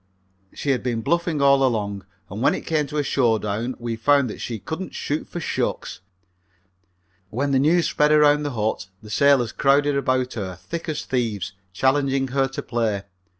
[0.51, 4.31] She had been bluffing all along, and when it came to a showdown we found
[4.31, 5.99] that she couldn't shoot for shucks.
[7.29, 11.53] When the news spread around the hut the sailors crowded about her thick as thieves,
[11.71, 13.03] challenging her to play.